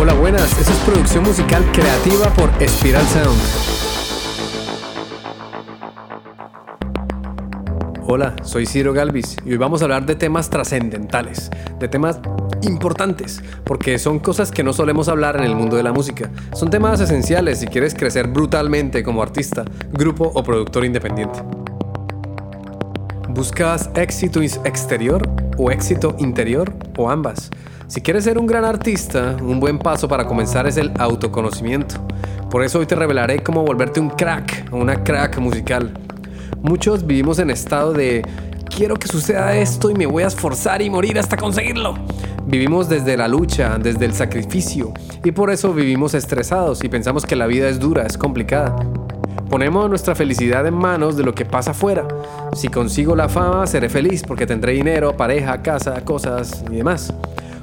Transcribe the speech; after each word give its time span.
Hola, 0.00 0.12
buenas. 0.12 0.56
Esa 0.60 0.72
es 0.72 0.78
producción 0.86 1.24
musical 1.24 1.60
creativa 1.72 2.32
por 2.34 2.50
Spiral 2.68 3.04
Sound. 3.06 3.40
Hola, 8.06 8.36
soy 8.44 8.64
Ciro 8.64 8.92
Galvis 8.92 9.36
y 9.44 9.50
hoy 9.50 9.56
vamos 9.56 9.82
a 9.82 9.86
hablar 9.86 10.06
de 10.06 10.14
temas 10.14 10.50
trascendentales, 10.50 11.50
de 11.80 11.88
temas 11.88 12.20
importantes, 12.62 13.42
porque 13.64 13.98
son 13.98 14.20
cosas 14.20 14.52
que 14.52 14.62
no 14.62 14.72
solemos 14.72 15.08
hablar 15.08 15.34
en 15.34 15.42
el 15.42 15.56
mundo 15.56 15.76
de 15.76 15.82
la 15.82 15.92
música. 15.92 16.30
Son 16.54 16.70
temas 16.70 17.00
esenciales 17.00 17.58
si 17.58 17.66
quieres 17.66 17.92
crecer 17.92 18.28
brutalmente 18.28 19.02
como 19.02 19.20
artista, 19.20 19.64
grupo 19.92 20.30
o 20.32 20.44
productor 20.44 20.84
independiente. 20.84 21.40
¿Buscas 23.38 23.88
éxito 23.94 24.42
exterior 24.42 25.22
o 25.56 25.70
éxito 25.70 26.16
interior 26.18 26.74
o 26.96 27.08
ambas? 27.08 27.50
Si 27.86 28.00
quieres 28.00 28.24
ser 28.24 28.36
un 28.36 28.48
gran 28.48 28.64
artista, 28.64 29.36
un 29.40 29.60
buen 29.60 29.78
paso 29.78 30.08
para 30.08 30.26
comenzar 30.26 30.66
es 30.66 30.76
el 30.76 30.90
autoconocimiento. 30.98 32.04
Por 32.50 32.64
eso 32.64 32.80
hoy 32.80 32.86
te 32.86 32.96
revelaré 32.96 33.40
cómo 33.44 33.62
volverte 33.62 34.00
un 34.00 34.10
crack 34.10 34.70
una 34.72 35.04
crack 35.04 35.38
musical. 35.38 35.94
Muchos 36.62 37.06
vivimos 37.06 37.38
en 37.38 37.50
estado 37.50 37.92
de 37.92 38.22
quiero 38.76 38.96
que 38.96 39.06
suceda 39.06 39.56
esto 39.56 39.88
y 39.88 39.94
me 39.94 40.06
voy 40.06 40.24
a 40.24 40.26
esforzar 40.26 40.82
y 40.82 40.90
morir 40.90 41.16
hasta 41.16 41.36
conseguirlo. 41.36 41.94
Vivimos 42.44 42.88
desde 42.88 43.16
la 43.16 43.28
lucha, 43.28 43.78
desde 43.78 44.04
el 44.04 44.14
sacrificio 44.14 44.92
y 45.24 45.30
por 45.30 45.50
eso 45.50 45.72
vivimos 45.72 46.14
estresados 46.14 46.82
y 46.82 46.88
pensamos 46.88 47.24
que 47.24 47.36
la 47.36 47.46
vida 47.46 47.68
es 47.68 47.78
dura, 47.78 48.04
es 48.04 48.18
complicada. 48.18 48.74
Ponemos 49.48 49.88
nuestra 49.88 50.14
felicidad 50.14 50.66
en 50.66 50.74
manos 50.74 51.16
de 51.16 51.24
lo 51.24 51.34
que 51.34 51.44
pasa 51.44 51.70
afuera. 51.70 52.06
Si 52.54 52.68
consigo 52.68 53.16
la 53.16 53.28
fama, 53.28 53.66
seré 53.66 53.88
feliz 53.88 54.22
porque 54.26 54.46
tendré 54.46 54.72
dinero, 54.72 55.16
pareja, 55.16 55.62
casa, 55.62 56.04
cosas 56.04 56.64
y 56.70 56.76
demás 56.76 57.12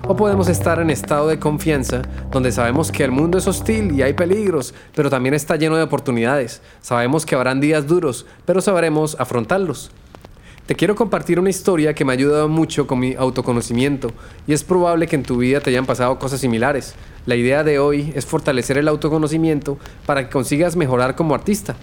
o 0.08 0.16
podemos 0.16 0.48
estar 0.50 0.80
en 0.80 0.90
estado 0.90 1.28
de 1.28 1.40
confianza 1.40 2.04
donde 2.32 2.52
sabemos 2.52 2.92
que 2.92 3.04
el 3.04 3.12
mundo 3.12 3.38
es 3.38 3.48
hostil 3.48 3.92
y 3.92 4.04
hay 4.04 4.14
peligros, 4.14 4.74
pero 4.94 5.10
también 5.10 5.34
está 5.34 5.56
lleno 5.56 5.78
de 5.78 5.84
oportunidades. 5.84 6.62
Sabemos 6.82 7.26
que 7.26 7.36
habrán 7.36 7.60
días 7.60 7.88
duros, 7.88 8.26
pero 8.46 8.62
sabremos 8.62 9.16
afrontarlos. 9.20 9.92
Te 10.66 10.76
quiero 10.76 10.96
compartir 10.96 11.40
una 11.40 11.50
historia 11.50 11.94
que 11.94 12.06
me 12.06 12.12
ha 12.12 12.16
ayudado 12.16 12.48
mucho 12.48 12.88
con 12.88 13.00
mi 13.00 13.14
autoconocimiento 13.14 14.12
y 14.48 14.54
es 14.54 14.64
probable 14.64 15.08
que 15.08 15.16
en 15.16 15.24
tu 15.24 15.38
vida 15.38 15.60
te 15.60 15.70
hayan 15.70 15.86
pasado 15.86 16.18
cosas 16.18 16.40
similares. 16.40 16.96
La 17.26 17.36
idea 17.36 17.64
de 17.64 17.80
hoy 17.80 18.14
es 18.16 18.26
fortalecer 18.26 18.78
el 18.78 18.88
autoconocimiento 18.88 19.80
para 20.06 20.26
que 20.26 20.30
consigas 20.30 20.76
mejorar 20.76 21.16
como 21.16 21.34
artista. 21.34 21.76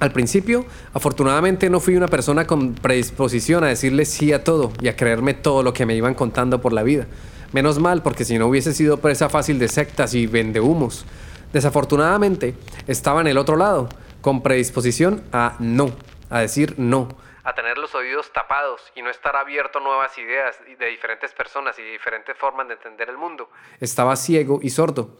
Al 0.00 0.10
principio, 0.10 0.64
afortunadamente 0.92 1.70
no 1.70 1.78
fui 1.78 1.94
una 1.94 2.08
persona 2.08 2.44
con 2.44 2.74
predisposición 2.74 3.62
a 3.62 3.68
decirle 3.68 4.04
sí 4.04 4.32
a 4.32 4.42
todo 4.42 4.72
y 4.80 4.88
a 4.88 4.96
creerme 4.96 5.34
todo 5.34 5.62
lo 5.62 5.72
que 5.72 5.86
me 5.86 5.94
iban 5.94 6.14
contando 6.14 6.60
por 6.60 6.72
la 6.72 6.82
vida. 6.82 7.06
Menos 7.52 7.78
mal, 7.78 8.02
porque 8.02 8.24
si 8.24 8.36
no 8.36 8.48
hubiese 8.48 8.74
sido 8.74 8.96
presa 8.96 9.28
fácil 9.28 9.60
de 9.60 9.68
sectas 9.68 10.12
y 10.14 10.26
vendehumos. 10.26 11.04
Desafortunadamente, 11.52 12.56
estaba 12.88 13.20
en 13.20 13.28
el 13.28 13.38
otro 13.38 13.56
lado, 13.56 13.90
con 14.22 14.42
predisposición 14.42 15.22
a 15.32 15.54
no, 15.60 15.92
a 16.30 16.40
decir 16.40 16.74
no, 16.78 17.08
a 17.44 17.54
tener 17.54 17.78
los 17.78 17.94
oídos 17.94 18.32
tapados 18.32 18.80
y 18.94 19.02
no 19.02 19.10
estar 19.10 19.36
abierto 19.36 19.78
a 19.78 19.82
nuevas 19.82 20.16
ideas 20.18 20.56
de 20.78 20.86
diferentes 20.86 21.32
personas 21.32 21.78
y 21.78 21.82
diferentes 21.82 22.36
formas 22.36 22.68
de 22.68 22.74
entender 22.74 23.08
el 23.08 23.18
mundo. 23.18 23.50
Estaba 23.80 24.16
ciego 24.16 24.60
y 24.62 24.70
sordo. 24.70 25.16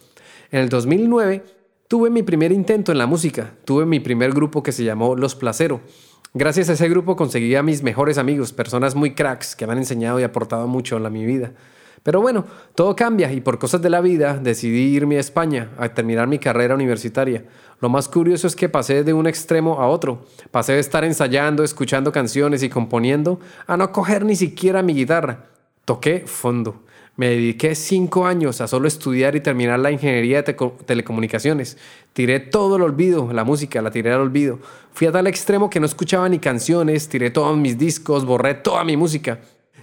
En 0.51 0.61
el 0.61 0.69
2009 0.69 1.43
Tuve 1.93 2.09
mi 2.09 2.23
primer 2.23 2.53
intento 2.53 2.91
en 2.91 2.97
la 2.97 3.05
música, 3.05 3.53
tuve 3.67 3.85
mi 3.85 4.01
primer 4.01 4.33
grupo 4.33 4.63
que 4.63 4.73
se 4.73 4.83
llamó 4.83 5.15
Los 5.15 5.35
Placero. 5.35 5.83
Gracias 6.33 6.71
a 6.71 6.73
ese 6.73 6.89
grupo 6.89 7.17
conseguí 7.17 7.55
a 7.55 7.63
mis 7.63 7.83
mejores 7.83 8.17
amigos, 8.17 8.55
personas 8.55 8.95
muy 8.95 9.15
cracks 9.15 9.55
que 9.55 9.67
me 9.67 9.75
han 9.75 9.79
enseñado 9.81 10.19
y 10.19 10.23
aportado 10.23 10.67
mucho 10.67 10.97
en 10.97 11.13
mi 11.13 11.27
vida. 11.27 11.53
Pero 12.03 12.21
bueno, 12.21 12.45
todo 12.75 12.97
cambia 12.97 13.33
y 13.33 13.41
por 13.41 13.59
cosas 13.59 13.81
de 13.81 13.91
la 13.91 14.01
vida 14.01 14.39
decidí 14.39 14.95
irme 14.95 15.17
a 15.17 15.21
España 15.21 15.71
a 15.79 15.89
terminar 15.89 16.27
mi 16.27 16.39
carrera 16.39 16.75
universitaria. 16.75 17.45
Lo 17.81 17.89
más 17.89 18.09
curioso 18.09 18.47
es 18.47 18.57
que 18.57 18.69
pasé 18.69 19.05
de 19.05 19.13
un 19.13 19.27
extremo 19.27 19.81
a 19.81 19.89
otro. 19.89 20.25
Pasé 20.51 20.73
de 20.73 20.81
estar 20.81 21.05
ensayando, 21.05 21.63
escuchando 21.63 22.11
canciones 22.11 22.63
y 22.63 22.69
componiendo 22.69 23.41
a 23.67 23.77
no 23.77 23.93
coger 23.93 24.25
ni 24.25 24.37
siquiera 24.37 24.83
mi 24.83 24.95
guitarra. 24.95 25.47
Toqué 25.85 26.25
fondo. 26.27 26.83
Me 27.15 27.29
dediqué 27.29 27.75
cinco 27.75 28.27
años 28.27 28.61
a 28.61 28.67
solo 28.67 28.89
estudiar 28.89 29.37
y 29.37 29.41
terminar 29.41 29.79
la 29.79 29.91
ingeniería 29.91 30.43
de 30.43 30.55
telecomunicaciones. 30.87 31.77
Tiré 32.15 32.41
todo 32.41 32.77
el 32.77 32.83
olvido, 32.83 33.33
la 33.33 33.45
música 33.45 33.83
la 33.83 33.91
tiré 33.91 34.13
al 34.13 34.23
olvido. 34.23 34.59
Fui 34.93 35.07
a 35.07 35.13
tal 35.13 35.27
extremo 35.27 35.69
que 35.69 35.79
no 35.79 35.87
escuchaba 35.87 36.29
ni 36.29 36.39
canciones, 36.39 37.09
tiré 37.09 37.31
todos 37.31 37.57
mis 37.57 37.77
discos, 37.79 38.25
borré 38.25 38.55
toda 38.55 38.83
mi 38.85 38.97
música. 38.97 39.41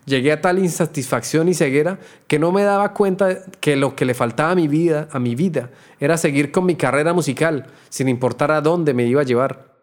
Llegué 0.09 0.31
a 0.31 0.41
tal 0.41 0.57
insatisfacción 0.57 1.49
y 1.49 1.53
ceguera 1.53 1.99
que 2.25 2.39
no 2.39 2.51
me 2.51 2.63
daba 2.63 2.93
cuenta 2.95 3.43
que 3.59 3.75
lo 3.75 3.95
que 3.95 4.05
le 4.05 4.15
faltaba 4.15 4.49
a 4.49 4.55
mi 4.55 4.67
vida, 4.67 5.07
a 5.11 5.19
mi 5.19 5.35
vida, 5.35 5.69
era 5.99 6.17
seguir 6.17 6.51
con 6.51 6.65
mi 6.65 6.73
carrera 6.73 7.13
musical, 7.13 7.67
sin 7.89 8.09
importar 8.09 8.49
a 8.49 8.61
dónde 8.61 8.95
me 8.95 9.05
iba 9.05 9.21
a 9.21 9.23
llevar. 9.23 9.75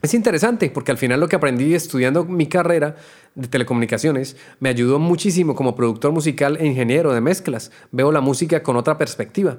Es 0.00 0.14
interesante 0.14 0.70
porque 0.70 0.92
al 0.92 0.96
final 0.96 1.20
lo 1.20 1.28
que 1.28 1.36
aprendí 1.36 1.74
estudiando 1.74 2.24
mi 2.24 2.46
carrera 2.46 2.96
de 3.34 3.46
telecomunicaciones 3.48 4.38
me 4.60 4.70
ayudó 4.70 4.98
muchísimo 4.98 5.54
como 5.54 5.76
productor 5.76 6.12
musical 6.12 6.56
e 6.58 6.64
ingeniero 6.64 7.12
de 7.12 7.20
mezclas. 7.20 7.70
Veo 7.92 8.12
la 8.12 8.22
música 8.22 8.62
con 8.62 8.76
otra 8.76 8.96
perspectiva. 8.96 9.58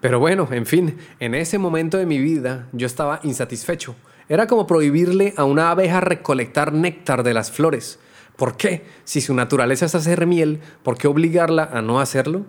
Pero 0.00 0.20
bueno, 0.20 0.46
en 0.52 0.66
fin, 0.66 0.98
en 1.18 1.34
ese 1.34 1.58
momento 1.58 1.98
de 1.98 2.06
mi 2.06 2.20
vida 2.20 2.68
yo 2.72 2.86
estaba 2.86 3.18
insatisfecho. 3.24 3.96
Era 4.28 4.46
como 4.46 4.66
prohibirle 4.66 5.34
a 5.36 5.44
una 5.44 5.70
abeja 5.70 6.00
recolectar 6.00 6.72
néctar 6.72 7.22
de 7.22 7.34
las 7.34 7.50
flores. 7.50 7.98
¿Por 8.36 8.56
qué? 8.56 8.84
Si 9.04 9.20
su 9.20 9.34
naturaleza 9.34 9.86
es 9.86 9.94
hacer 9.94 10.26
miel, 10.26 10.60
¿por 10.82 10.98
qué 10.98 11.08
obligarla 11.08 11.70
a 11.72 11.80
no 11.80 12.00
hacerlo? 12.00 12.44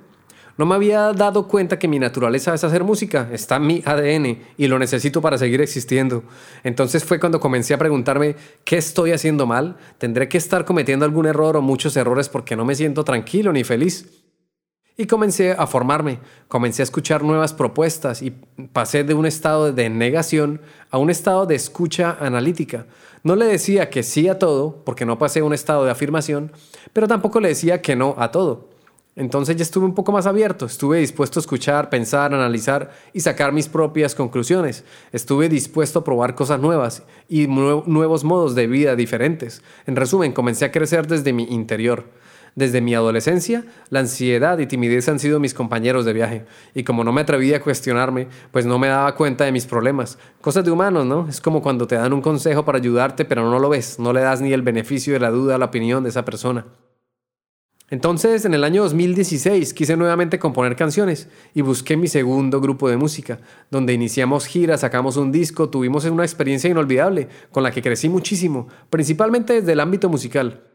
No 0.57 0.65
me 0.65 0.73
había 0.73 1.13
dado 1.13 1.47
cuenta 1.47 1.77
que 1.77 1.87
mi 1.87 1.99
naturaleza 1.99 2.51
es 2.55 2.63
hacer 2.63 2.83
música, 2.83 3.29
está 3.31 3.57
en 3.57 3.67
mi 3.67 3.83
ADN 3.85 4.39
y 4.57 4.67
lo 4.67 4.79
necesito 4.79 5.21
para 5.21 5.37
seguir 5.37 5.61
existiendo. 5.61 6.23
Entonces 6.63 7.05
fue 7.05 7.19
cuando 7.19 7.39
comencé 7.39 7.75
a 7.75 7.77
preguntarme, 7.77 8.35
¿qué 8.63 8.77
estoy 8.77 9.11
haciendo 9.11 9.45
mal? 9.45 9.77
¿Tendré 9.99 10.27
que 10.27 10.39
estar 10.39 10.65
cometiendo 10.65 11.05
algún 11.05 11.27
error 11.27 11.57
o 11.57 11.61
muchos 11.61 11.95
errores 11.95 12.27
porque 12.27 12.55
no 12.55 12.65
me 12.65 12.73
siento 12.73 13.03
tranquilo 13.03 13.53
ni 13.53 13.63
feliz? 13.63 14.16
Y 14.99 15.05
comencé 15.05 15.51
a 15.51 15.67
formarme, 15.67 16.17
comencé 16.47 16.81
a 16.81 16.83
escuchar 16.83 17.23
nuevas 17.23 17.53
propuestas 17.53 18.23
y 18.23 18.31
pasé 18.73 19.03
de 19.03 19.13
un 19.13 19.27
estado 19.27 19.71
de 19.71 19.91
negación 19.91 20.59
a 20.89 20.97
un 20.97 21.11
estado 21.11 21.45
de 21.45 21.53
escucha 21.53 22.17
analítica. 22.19 22.87
No 23.21 23.35
le 23.35 23.45
decía 23.45 23.91
que 23.91 24.01
sí 24.01 24.27
a 24.27 24.39
todo, 24.39 24.83
porque 24.83 25.05
no 25.05 25.19
pasé 25.19 25.41
a 25.41 25.43
un 25.43 25.53
estado 25.53 25.85
de 25.85 25.91
afirmación, 25.91 26.51
pero 26.93 27.07
tampoco 27.07 27.39
le 27.39 27.49
decía 27.49 27.79
que 27.79 27.95
no 27.95 28.15
a 28.17 28.31
todo. 28.31 28.69
Entonces 29.15 29.55
ya 29.55 29.63
estuve 29.63 29.85
un 29.85 29.93
poco 29.93 30.11
más 30.11 30.25
abierto, 30.25 30.65
estuve 30.65 30.99
dispuesto 30.99 31.39
a 31.39 31.41
escuchar, 31.41 31.89
pensar, 31.89 32.33
analizar 32.33 32.91
y 33.13 33.19
sacar 33.19 33.51
mis 33.51 33.67
propias 33.67 34.15
conclusiones. 34.15 34.83
Estuve 35.11 35.47
dispuesto 35.47 35.99
a 35.99 36.03
probar 36.03 36.33
cosas 36.33 36.59
nuevas 36.59 37.03
y 37.29 37.45
nuevos 37.47 38.23
modos 38.23 38.55
de 38.55 38.65
vida 38.65 38.95
diferentes. 38.95 39.61
En 39.85 39.95
resumen, 39.95 40.33
comencé 40.33 40.65
a 40.65 40.71
crecer 40.71 41.05
desde 41.05 41.33
mi 41.33 41.43
interior. 41.45 42.05
Desde 42.57 42.81
mi 42.81 42.95
adolescencia, 42.95 43.65
la 43.91 43.99
ansiedad 43.99 44.57
y 44.57 44.65
timidez 44.65 45.07
han 45.09 45.19
sido 45.19 45.39
mis 45.39 45.53
compañeros 45.53 46.05
de 46.05 46.13
viaje, 46.13 46.45
y 46.73 46.83
como 46.83 47.03
no 47.03 47.11
me 47.11 47.21
atrevía 47.21 47.57
a 47.57 47.61
cuestionarme, 47.61 48.29
pues 48.51 48.65
no 48.65 48.79
me 48.79 48.87
daba 48.87 49.13
cuenta 49.13 49.45
de 49.45 49.51
mis 49.51 49.67
problemas. 49.67 50.17
Cosas 50.41 50.65
de 50.65 50.71
humanos, 50.71 51.05
¿no? 51.05 51.27
Es 51.29 51.39
como 51.39 51.61
cuando 51.61 51.85
te 51.85 51.93
dan 51.93 52.13
un 52.13 52.21
consejo 52.23 52.65
para 52.65 52.79
ayudarte, 52.79 53.25
pero 53.25 53.47
no 53.47 53.59
lo 53.59 53.69
ves, 53.69 53.99
no 53.99 54.11
le 54.11 54.21
das 54.21 54.41
ni 54.41 54.53
el 54.53 54.63
beneficio 54.63 55.13
de 55.13 55.19
la 55.19 55.29
duda 55.29 55.53
a 55.53 55.57
la 55.59 55.65
opinión 55.65 56.01
de 56.01 56.09
esa 56.09 56.25
persona. 56.25 56.65
Entonces, 57.91 58.43
en 58.43 58.55
el 58.55 58.63
año 58.63 58.81
2016 58.81 59.75
quise 59.75 59.95
nuevamente 59.95 60.39
componer 60.39 60.75
canciones 60.75 61.29
y 61.53 61.61
busqué 61.61 61.95
mi 61.95 62.07
segundo 62.07 62.59
grupo 62.59 62.89
de 62.89 62.97
música, 62.97 63.39
donde 63.69 63.93
iniciamos 63.93 64.47
giras, 64.47 64.81
sacamos 64.81 65.15
un 65.15 65.31
disco, 65.31 65.69
tuvimos 65.69 66.05
una 66.05 66.23
experiencia 66.23 66.71
inolvidable 66.71 67.29
con 67.51 67.61
la 67.61 67.69
que 67.69 67.83
crecí 67.83 68.09
muchísimo, 68.09 68.67
principalmente 68.89 69.53
desde 69.53 69.73
el 69.73 69.79
ámbito 69.79 70.09
musical. 70.09 70.66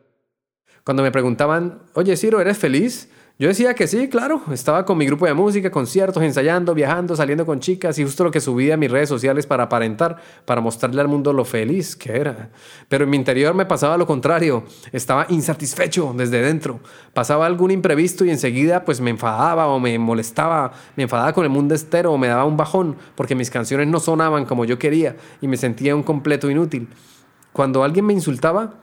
Cuando 0.85 1.03
me 1.03 1.13
preguntaban, 1.13 1.81
oye 1.95 2.17
Ciro, 2.17 2.41
¿eres 2.41 2.59
feliz? 2.59 3.09
Yo 3.39 3.49
decía 3.49 3.75
que 3.75 3.87
sí, 3.87 4.09
claro. 4.09 4.43
Estaba 4.53 4.85
con 4.85 4.99
mi 4.99 5.07
grupo 5.07 5.27
de 5.27 5.35
música, 5.35 5.71
conciertos, 5.71 6.23
ensayando, 6.23 6.75
viajando, 6.75 7.17
saliendo 7.17 7.47
con 7.47 7.61
chicas 7.61 7.99
y 7.99 8.05
justo 8.05 8.25
lo 8.25 8.31
que 8.31 8.41
subía 8.41 8.75
a 8.75 8.77
mis 8.77 8.91
redes 8.91 9.09
sociales 9.09 9.47
para 9.47 9.65
aparentar, 9.65 10.19
para 10.45 10.61
mostrarle 10.61 11.01
al 11.01 11.09
mundo 11.09 11.33
lo 11.33 11.45
feliz 11.45 11.97
que 11.97 12.13
era. 12.13 12.51
Pero 12.89 13.05
en 13.05 13.11
mi 13.11 13.17
interior 13.17 13.55
me 13.55 13.67
pasaba 13.67 13.97
lo 13.97 14.07
contrario. 14.07 14.65
Estaba 14.93 15.27
insatisfecho 15.29 16.15
desde 16.17 16.43
dentro. 16.43 16.81
Pasaba 17.15 17.47
algún 17.47 17.71
imprevisto 17.71 18.25
y 18.25 18.31
enseguida 18.31 18.85
pues 18.85 19.01
me 19.01 19.11
enfadaba 19.11 19.67
o 19.69 19.81
me 19.81 19.99
molestaba, 19.99 20.73
me 20.95 21.05
enfadaba 21.05 21.33
con 21.33 21.45
el 21.45 21.51
mundo 21.51 21.75
estero 21.75 22.13
o 22.13 22.19
me 22.19 22.29
daba 22.29 22.45
un 22.45 22.57
bajón 22.57 22.97
porque 23.15 23.35
mis 23.35 23.51
canciones 23.51 23.89
no 23.89 23.99
sonaban 23.99 24.45
como 24.45 24.65
yo 24.65 24.79
quería 24.79 25.17
y 25.41 25.49
me 25.49 25.57
sentía 25.57 25.97
un 25.97 26.03
completo 26.03 26.51
inútil. 26.51 26.89
Cuando 27.53 27.83
alguien 27.83 28.07
me 28.07 28.13
insultaba, 28.13 28.75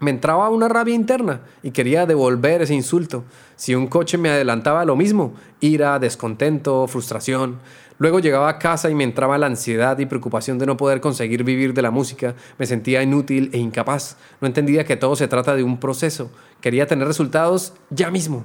me 0.00 0.10
entraba 0.10 0.48
una 0.48 0.68
rabia 0.68 0.94
interna 0.94 1.40
y 1.62 1.72
quería 1.72 2.06
devolver 2.06 2.62
ese 2.62 2.74
insulto. 2.74 3.24
Si 3.56 3.74
un 3.74 3.88
coche 3.88 4.18
me 4.18 4.30
adelantaba, 4.30 4.84
lo 4.84 4.96
mismo, 4.96 5.34
ira, 5.60 5.98
descontento, 5.98 6.86
frustración. 6.86 7.58
Luego 7.98 8.20
llegaba 8.20 8.48
a 8.48 8.58
casa 8.58 8.90
y 8.90 8.94
me 8.94 9.02
entraba 9.02 9.38
la 9.38 9.46
ansiedad 9.46 9.98
y 9.98 10.06
preocupación 10.06 10.58
de 10.58 10.66
no 10.66 10.76
poder 10.76 11.00
conseguir 11.00 11.42
vivir 11.42 11.74
de 11.74 11.82
la 11.82 11.90
música. 11.90 12.36
Me 12.58 12.66
sentía 12.66 13.02
inútil 13.02 13.50
e 13.52 13.58
incapaz. 13.58 14.16
No 14.40 14.46
entendía 14.46 14.84
que 14.84 14.96
todo 14.96 15.16
se 15.16 15.26
trata 15.26 15.56
de 15.56 15.64
un 15.64 15.80
proceso. 15.80 16.30
Quería 16.60 16.86
tener 16.86 17.08
resultados 17.08 17.72
ya 17.90 18.10
mismo. 18.10 18.44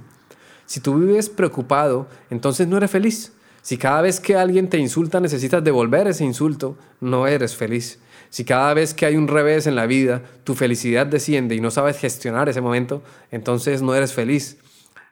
Si 0.65 0.79
tú 0.79 0.95
vives 0.95 1.29
preocupado, 1.29 2.07
entonces 2.31 2.67
no 2.67 2.77
eres 2.77 2.89
feliz. 2.89 3.33
Si 3.61 3.77
cada 3.77 4.01
vez 4.01 4.19
que 4.19 4.35
alguien 4.35 4.69
te 4.69 4.79
insulta 4.79 5.19
necesitas 5.19 5.63
devolver 5.63 6.07
ese 6.07 6.25
insulto, 6.25 6.75
no 6.99 7.27
eres 7.27 7.55
feliz. 7.55 7.99
Si 8.33 8.45
cada 8.45 8.73
vez 8.73 8.95
que 8.95 9.05
hay 9.05 9.15
un 9.15 9.27
revés 9.27 9.67
en 9.67 9.75
la 9.75 9.85
vida, 9.85 10.23
tu 10.43 10.55
felicidad 10.55 11.05
desciende 11.05 11.53
y 11.53 11.61
no 11.61 11.69
sabes 11.69 11.99
gestionar 11.99 12.49
ese 12.49 12.61
momento, 12.61 13.03
entonces 13.29 13.83
no 13.83 13.93
eres 13.93 14.11
feliz. 14.11 14.57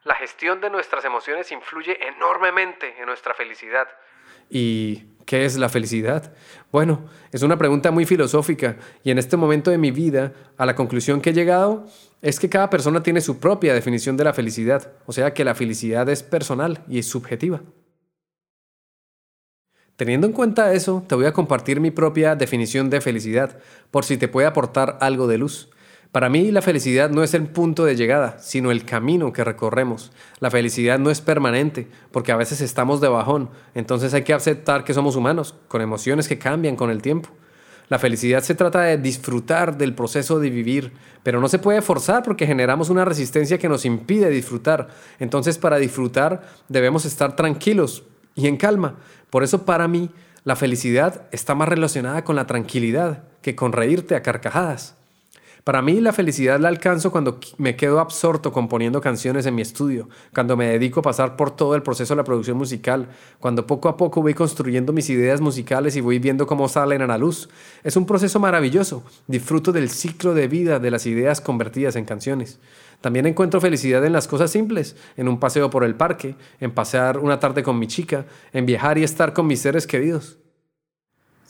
La 0.05 0.15
gestión 0.15 0.59
de 0.59 0.71
nuestras 0.71 1.05
emociones 1.05 1.51
influye 1.51 1.99
enormemente 2.03 2.95
en 2.99 3.05
nuestra 3.05 3.35
felicidad. 3.35 3.87
¿Y 4.49 5.03
qué 5.27 5.45
es 5.45 5.55
la 5.57 5.69
felicidad? 5.69 6.33
Bueno, 6.71 7.11
es 7.31 7.43
una 7.43 7.57
pregunta 7.57 7.91
muy 7.91 8.07
filosófica 8.07 8.77
y 9.03 9.11
en 9.11 9.19
este 9.19 9.37
momento 9.37 9.69
de 9.69 9.77
mi 9.77 9.91
vida, 9.91 10.33
a 10.57 10.65
la 10.65 10.73
conclusión 10.73 11.21
que 11.21 11.29
he 11.29 11.33
llegado 11.33 11.85
es 12.23 12.39
que 12.39 12.49
cada 12.49 12.71
persona 12.71 13.03
tiene 13.03 13.21
su 13.21 13.39
propia 13.39 13.75
definición 13.75 14.17
de 14.17 14.23
la 14.23 14.33
felicidad, 14.33 14.93
o 15.05 15.11
sea 15.11 15.31
que 15.31 15.45
la 15.45 15.53
felicidad 15.53 16.09
es 16.09 16.23
personal 16.23 16.83
y 16.87 16.97
es 16.97 17.05
subjetiva. 17.05 17.61
Teniendo 20.01 20.25
en 20.25 20.33
cuenta 20.33 20.73
eso, 20.73 21.03
te 21.05 21.13
voy 21.13 21.25
a 21.25 21.31
compartir 21.31 21.79
mi 21.79 21.91
propia 21.91 22.35
definición 22.35 22.89
de 22.89 23.01
felicidad, 23.01 23.59
por 23.91 24.03
si 24.03 24.17
te 24.17 24.27
puede 24.27 24.47
aportar 24.47 24.97
algo 24.99 25.27
de 25.27 25.37
luz. 25.37 25.69
Para 26.11 26.27
mí 26.27 26.49
la 26.49 26.63
felicidad 26.63 27.11
no 27.11 27.21
es 27.21 27.35
el 27.35 27.45
punto 27.45 27.85
de 27.85 27.95
llegada, 27.95 28.39
sino 28.39 28.71
el 28.71 28.83
camino 28.83 29.31
que 29.31 29.43
recorremos. 29.43 30.11
La 30.39 30.49
felicidad 30.49 30.97
no 30.97 31.11
es 31.11 31.21
permanente, 31.21 31.87
porque 32.11 32.31
a 32.31 32.35
veces 32.35 32.61
estamos 32.61 32.99
de 32.99 33.09
bajón, 33.09 33.51
entonces 33.75 34.15
hay 34.15 34.23
que 34.23 34.33
aceptar 34.33 34.83
que 34.85 34.95
somos 34.95 35.15
humanos, 35.15 35.53
con 35.67 35.83
emociones 35.83 36.27
que 36.27 36.39
cambian 36.39 36.75
con 36.75 36.89
el 36.89 37.03
tiempo. 37.03 37.29
La 37.87 37.99
felicidad 37.99 38.41
se 38.41 38.55
trata 38.55 38.81
de 38.81 38.97
disfrutar 38.97 39.77
del 39.77 39.93
proceso 39.93 40.39
de 40.39 40.49
vivir, 40.49 40.93
pero 41.21 41.39
no 41.39 41.47
se 41.47 41.59
puede 41.59 41.83
forzar 41.83 42.23
porque 42.23 42.47
generamos 42.47 42.89
una 42.89 43.05
resistencia 43.05 43.59
que 43.59 43.69
nos 43.69 43.85
impide 43.85 44.31
disfrutar. 44.31 44.87
Entonces 45.19 45.59
para 45.59 45.77
disfrutar 45.77 46.41
debemos 46.69 47.05
estar 47.05 47.35
tranquilos 47.35 48.05
y 48.35 48.47
en 48.47 48.57
calma. 48.57 48.97
Por 49.29 49.43
eso 49.43 49.65
para 49.65 49.87
mí 49.87 50.09
la 50.43 50.55
felicidad 50.55 51.27
está 51.31 51.55
más 51.55 51.69
relacionada 51.69 52.23
con 52.23 52.35
la 52.35 52.47
tranquilidad 52.47 53.23
que 53.41 53.55
con 53.55 53.73
reírte 53.73 54.15
a 54.15 54.21
carcajadas. 54.21 54.95
Para 55.63 55.83
mí 55.83 56.01
la 56.01 56.11
felicidad 56.11 56.59
la 56.59 56.69
alcanzo 56.69 57.11
cuando 57.11 57.39
me 57.59 57.75
quedo 57.75 57.99
absorto 57.99 58.51
componiendo 58.51 58.99
canciones 58.99 59.45
en 59.45 59.53
mi 59.53 59.61
estudio, 59.61 60.09
cuando 60.33 60.57
me 60.57 60.65
dedico 60.65 61.01
a 61.01 61.03
pasar 61.03 61.35
por 61.35 61.55
todo 61.55 61.75
el 61.75 61.83
proceso 61.83 62.15
de 62.15 62.17
la 62.17 62.23
producción 62.23 62.57
musical, 62.57 63.09
cuando 63.39 63.67
poco 63.67 63.87
a 63.87 63.95
poco 63.95 64.23
voy 64.23 64.33
construyendo 64.33 64.91
mis 64.91 65.11
ideas 65.11 65.39
musicales 65.39 65.95
y 65.95 66.01
voy 66.01 66.17
viendo 66.17 66.47
cómo 66.47 66.67
salen 66.67 67.03
a 67.03 67.07
la 67.07 67.19
luz. 67.19 67.47
Es 67.83 67.95
un 67.95 68.07
proceso 68.07 68.39
maravilloso. 68.39 69.03
Disfruto 69.27 69.71
del 69.71 69.91
ciclo 69.91 70.33
de 70.33 70.47
vida 70.47 70.79
de 70.79 70.89
las 70.89 71.05
ideas 71.05 71.41
convertidas 71.41 71.95
en 71.95 72.05
canciones. 72.05 72.59
También 72.99 73.27
encuentro 73.27 73.61
felicidad 73.61 74.03
en 74.03 74.13
las 74.13 74.27
cosas 74.27 74.49
simples, 74.49 74.95
en 75.15 75.27
un 75.27 75.39
paseo 75.39 75.69
por 75.69 75.83
el 75.83 75.93
parque, 75.93 76.35
en 76.59 76.71
pasear 76.71 77.19
una 77.19 77.39
tarde 77.39 77.61
con 77.61 77.77
mi 77.77 77.85
chica, 77.85 78.25
en 78.51 78.65
viajar 78.65 78.97
y 78.97 79.03
estar 79.03 79.33
con 79.33 79.45
mis 79.45 79.61
seres 79.61 79.85
queridos. 79.85 80.39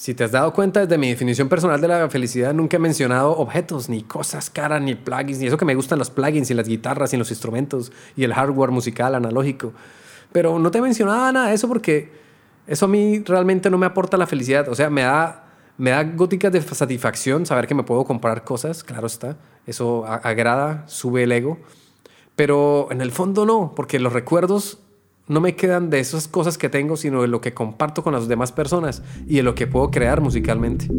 Si 0.02 0.16
te 0.16 0.24
has 0.24 0.32
dado 0.32 0.52
cuenta 0.52 0.80
desde 0.80 0.98
mi 0.98 1.10
definición 1.10 1.48
personal 1.48 1.80
de 1.80 1.88
la 1.88 2.10
felicidad, 2.10 2.56
nunca 2.56 2.78
he 2.78 2.80
mencionado 2.80 3.38
objetos, 3.38 3.88
ni 3.88 4.02
cosas 4.02 4.50
caras, 4.50 4.82
ni 4.82 4.96
plugins, 4.96 5.38
ni 5.38 5.46
eso 5.46 5.58
que 5.58 5.66
me 5.66 5.76
gustan 5.76 6.00
los 6.00 6.10
plugins 6.10 6.50
y 6.50 6.56
las 6.56 6.68
guitarras 6.68 7.14
y 7.14 7.18
los 7.18 7.30
instrumentos 7.30 7.92
y 8.16 8.24
el 8.24 8.34
hardware 8.34 8.72
musical 8.72 9.14
analógico. 9.14 9.74
Pero 10.32 10.58
no 10.58 10.72
te 10.72 10.80
he 10.80 10.82
mencionado 10.82 11.32
nada 11.32 11.50
de 11.50 11.54
eso 11.54 11.68
porque 11.68 12.12
eso 12.66 12.86
a 12.86 12.88
mí 12.88 13.20
realmente 13.20 13.70
no 13.70 13.78
me 13.78 13.86
aporta 13.86 14.18
la 14.18 14.26
felicidad. 14.26 14.70
O 14.70 14.74
sea, 14.74 14.90
me 14.90 15.04
da, 15.04 15.44
me 15.78 15.92
da 15.92 16.04
góticas 16.04 16.52
de 16.52 16.64
satisfacción 16.64 17.46
saber 17.46 17.68
que 17.68 17.76
me 17.76 17.84
puedo 17.84 18.04
comprar 18.04 18.44
cosas, 18.44 18.84
claro 18.84 19.06
está. 19.06 19.38
Eso 19.68 20.08
agrada, 20.08 20.84
sube 20.88 21.22
el 21.22 21.32
ego. 21.32 21.60
Pero 22.36 22.88
en 22.90 23.02
el 23.02 23.12
fondo 23.12 23.46
no, 23.46 23.74
porque 23.76 24.00
los 24.00 24.14
recuerdos 24.14 24.80
no 25.32 25.40
me 25.40 25.56
quedan 25.56 25.90
de 25.90 26.02
esas 26.02 26.28
cosas 26.28 26.58
que 26.58 26.68
tengo, 26.68 26.98
sino 26.98 27.22
de 27.22 27.30
lo 27.30 27.40
que 27.40 27.54
comparto 27.54 28.04
con 28.04 28.12
las 28.12 28.28
demás 28.28 28.52
personas 28.52 29.02
y 29.26 29.38
de 29.38 29.44
lo 29.44 29.56
que 29.56 29.66
puedo 29.66 29.90
crear 29.90 30.20
musicalmente. 30.20 30.90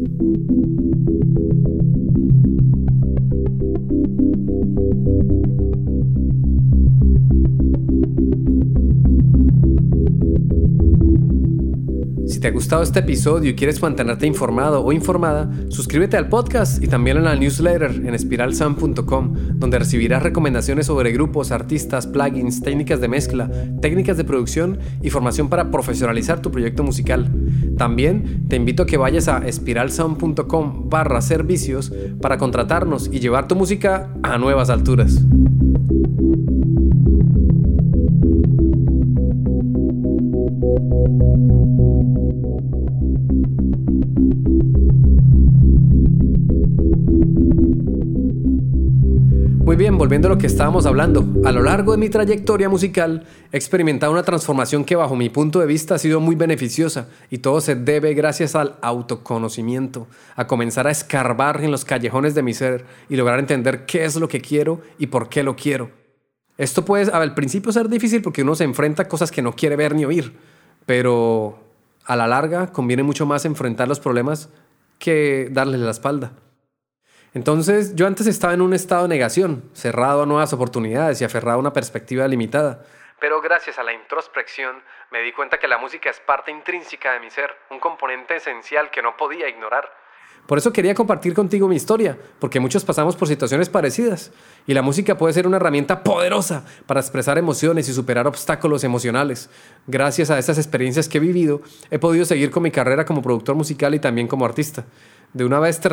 Te 12.43 12.49
ha 12.49 12.51
gustado 12.51 12.83
este 12.83 12.99
episodio 12.99 13.51
y 13.51 13.55
quieres 13.55 13.81
mantenerte 13.81 14.27
informado 14.27 14.85
o 14.85 14.93
informada, 14.93 15.49
suscríbete 15.69 16.17
al 16.17 16.29
podcast 16.29 16.83
y 16.83 16.89
también 16.89 17.17
en 17.17 17.25
la 17.25 17.37
newsletter 17.37 17.91
en 18.05 18.15
espiralsound.com, 18.15 19.35
donde 19.55 19.79
recibirás 19.79 20.25
recomendaciones 20.25 20.87
sobre 20.87 21.13
grupos, 21.13 21.53
artistas, 21.53 22.09
plugins, 22.09 22.61
técnicas 22.61 23.01
de 23.01 23.07
mezcla, 23.07 23.49
técnicas 23.81 24.17
de 24.17 24.25
producción 24.25 24.79
y 25.03 25.11
formación 25.11 25.49
para 25.49 25.71
profesionalizar 25.71 26.43
tu 26.43 26.51
proyecto 26.51 26.83
musical. 26.83 27.31
También 27.79 28.49
te 28.49 28.57
invito 28.57 28.83
a 28.83 28.87
que 28.87 28.97
vayas 28.97 29.29
a 29.29 29.47
espiralsound.com 29.47 30.89
barra 30.89 31.21
servicios 31.21 31.93
para 32.21 32.39
contratarnos 32.39 33.09
y 33.13 33.21
llevar 33.21 33.47
tu 33.47 33.55
música 33.55 34.13
a 34.25 34.37
nuevas 34.39 34.69
alturas. 34.69 35.25
Muy 40.63 40.79
bien, 49.77 49.99
volviendo 49.99 50.29
a 50.29 50.31
lo 50.31 50.39
que 50.39 50.47
estábamos 50.47 50.87
hablando, 50.87 51.27
a 51.45 51.51
lo 51.51 51.63
largo 51.63 51.91
de 51.91 51.99
mi 51.99 52.09
trayectoria 52.11 52.69
musical 52.69 53.27
he 53.51 53.57
experimentado 53.57 54.13
una 54.13 54.23
transformación 54.23 54.85
que 54.85 54.95
bajo 54.95 55.17
mi 55.17 55.31
punto 55.31 55.59
de 55.59 55.67
vista 55.67 55.97
ha 55.97 55.99
sido 55.99 56.21
muy 56.21 56.37
beneficiosa 56.37 57.09
y 57.29 57.39
todo 57.39 57.61
se 57.61 57.75
debe 57.75 58.15
gracias 58.15 58.55
al 58.55 58.77
autoconocimiento, 58.83 60.07
a 60.37 60.47
comenzar 60.47 60.87
a 60.87 60.93
escarbar 60.93 61.65
en 61.65 61.73
los 61.73 61.85
callejones 61.85 62.37
de 62.37 62.45
mi 62.45 62.55
ser 62.55 62.85
y 63.09 63.17
lograr 63.17 63.41
entender 63.41 63.85
qué 63.85 64.05
es 64.05 64.15
lo 64.15 64.29
que 64.29 64.41
quiero 64.41 64.81
y 64.97 65.09
por 65.09 65.29
qué 65.29 65.43
lo 65.43 65.57
quiero. 65.57 65.91
Esto 66.57 66.85
puede 66.85 67.11
al 67.11 67.35
principio 67.35 67.73
ser 67.73 67.89
difícil 67.89 68.23
porque 68.23 68.43
uno 68.43 68.55
se 68.55 68.63
enfrenta 68.63 69.03
a 69.03 69.09
cosas 69.09 69.33
que 69.33 69.43
no 69.43 69.57
quiere 69.57 69.75
ver 69.75 69.97
ni 69.97 70.05
oír, 70.05 70.52
pero 70.87 71.59
a 72.05 72.17
la 72.17 72.27
larga 72.27 72.73
conviene 72.73 73.03
mucho 73.03 73.27
más 73.27 73.45
enfrentar 73.45 73.89
los 73.89 74.01
problemas 74.01 74.49
que 74.99 75.49
darles 75.51 75.81
la 75.81 75.91
espalda. 75.91 76.33
Entonces 77.35 77.95
yo 77.95 78.07
antes 78.07 78.27
estaba 78.27 78.53
en 78.53 78.61
un 78.61 78.75
estado 78.75 79.03
de 79.03 79.09
negación, 79.09 79.71
cerrado 79.73 80.23
a 80.23 80.27
nuevas 80.27 80.53
oportunidades 80.53 81.21
y 81.21 81.25
aferrado 81.25 81.57
a 81.57 81.61
una 81.61 81.73
perspectiva 81.73 82.29
limitada. 82.29 82.85
Pero 83.19 83.41
gracias 83.41 83.79
a 83.79 83.83
la 83.83 83.93
introspección 83.93 84.83
me 85.11 85.21
di 85.21 85.33
cuenta 85.33 85.59
que 85.59 85.69
la 85.69 85.79
música 85.79 86.11
es 86.11 86.21
parte 86.21 86.51
intrínseca 86.51 87.13
de 87.13 87.21
mi 87.21 87.31
ser, 87.31 87.55
un 87.71 87.79
componente 87.79 88.37
esencial 88.37 88.91
que 88.91 89.01
no 89.01 89.17
podía 89.17 89.49
ignorar. 89.49 89.91
Por 90.47 90.59
eso 90.59 90.73
quería 90.73 90.95
compartir 90.95 91.35
contigo 91.35 91.69
mi 91.69 91.77
historia, 91.77 92.19
porque 92.41 92.59
muchos 92.59 92.85
pasamos 92.85 93.15
por 93.15 93.29
situaciones 93.29 93.69
parecidas, 93.69 94.33
y 94.67 94.75
la 94.75 94.83
música 94.83 95.17
puede 95.17 95.33
ser 95.33 95.47
una 95.47 95.57
herramienta 95.57 96.03
poderosa 96.03 96.65
para 96.87 97.01
expresar 97.01 97.39
emociones 97.39 97.89
y 97.89 97.93
superar 97.93 98.27
obstáculos 98.27 98.83
emocionales. 98.83 99.51
Gracias 99.87 100.31
a 100.31 100.39
estas 100.39 100.59
experiencias 100.59 101.09
que 101.09 101.19
he 101.19 101.21
vivido, 101.21 101.63
he 101.91 101.99
podido 101.99 102.25
seguir 102.25 102.51
con 102.51 102.65
mi 102.65 102.73
carrera 102.73 103.07
como 103.07 103.23
productor 103.23 103.55
musical 103.55 103.95
y 103.95 104.01
también 104.01 104.27
como 104.27 104.45
artista. 104.45 104.85
De 105.33 105.45
una 105.45 105.61
vez 105.61 105.81
te, 105.81 105.89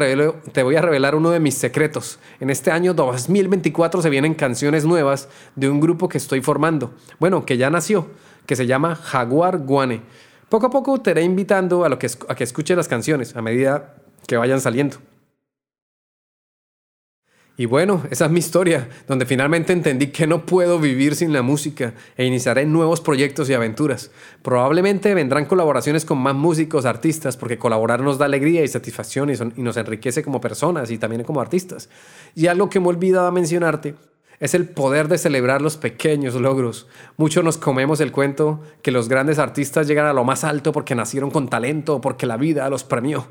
te 0.52 0.64
voy 0.64 0.76
a 0.76 0.82
revelar 0.82 1.16
uno 1.16 1.30
de 1.30 1.40
mis 1.40 1.54
secretos. 1.54 2.20
En 2.40 2.50
este 2.50 2.72
año 2.72 2.94
2024 2.94 4.02
se 4.02 4.10
vienen 4.10 4.34
canciones 4.34 4.84
nuevas 4.84 5.30
de 5.56 5.70
un 5.70 5.80
grupo 5.80 6.10
que 6.10 6.18
estoy 6.18 6.42
formando. 6.42 6.92
Bueno, 7.20 7.46
que 7.46 7.56
ya 7.56 7.70
nació, 7.70 8.08
que 8.46 8.56
se 8.56 8.68
llama 8.68 8.96
Jaguar 8.96 9.60
Guane. 9.60 10.02
Poco 10.50 10.66
a 10.66 10.70
poco 10.72 11.00
te 11.00 11.12
iré 11.12 11.22
invitando 11.22 11.86
a, 11.86 11.90
lo 11.90 12.00
que, 12.00 12.10
a 12.28 12.36
que 12.36 12.44
escuches 12.44 12.76
las 12.76 12.88
canciones 12.88 13.36
a 13.36 13.42
medida 13.42 13.96
que 14.28 14.38
vayan 14.38 14.62
saliendo. 14.62 14.98
Y 17.60 17.66
bueno, 17.66 18.04
esa 18.10 18.24
es 18.24 18.32
mi 18.32 18.40
historia, 18.40 18.88
donde 19.06 19.26
finalmente 19.26 19.74
entendí 19.74 20.08
que 20.08 20.26
no 20.26 20.46
puedo 20.46 20.80
vivir 20.80 21.18
sin 21.18 21.34
la 21.34 21.42
música 21.42 21.94
e 22.16 22.24
iniciaré 22.24 22.66
nuevos 22.66 23.02
proyectos 23.02 23.50
y 23.50 23.54
aventuras. 23.54 24.12
Probablemente 24.42 25.14
vendrán 25.14 25.44
colaboraciones 25.44 26.06
con 26.06 26.20
más 26.20 26.36
músicos, 26.36 26.86
artistas, 26.86 27.36
porque 27.36 27.58
colaborar 27.58 28.00
nos 28.00 28.18
da 28.18 28.28
alegría 28.28 28.64
y 28.64 28.70
satisfacción 28.70 29.30
y, 29.30 29.62
nos 29.62 29.76
enriquece 29.76 30.24
como 30.24 30.40
personas 30.40 30.90
y 30.90 30.98
también 30.98 31.26
como 31.26 31.42
artistas. 31.42 31.90
Y 32.34 32.48
algo 32.48 32.70
que 32.70 32.80
me 32.80 32.86
he 32.86 32.90
olvidado 32.92 33.30
mencionarte 33.34 33.96
es 34.40 34.54
el 34.54 34.70
poder 34.70 35.10
de 35.10 35.18
celebrar 35.18 35.62
los 35.62 35.76
pequeños 35.76 36.36
logros. 36.36 36.88
Muchos 37.18 37.44
nos 37.44 37.58
comemos 37.58 38.00
el 38.00 38.14
cuento 38.14 38.62
que 38.82 38.92
los 38.92 39.10
grandes 39.10 39.38
artistas 39.38 39.86
llegan 39.86 40.06
a 40.06 40.14
lo 40.14 40.24
más 40.24 40.46
alto 40.46 40.72
porque 40.72 40.96
nacieron 40.96 41.30
con 41.30 41.50
talento 41.50 41.98
o 41.98 42.00
porque 42.00 42.26
la 42.26 42.38
vida 42.38 42.70
los 42.70 42.86
premió. 42.86 43.28